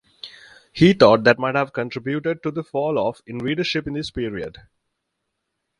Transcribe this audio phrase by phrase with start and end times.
[0.73, 4.57] He thought that might have contributed to the fall-off in readership in this period.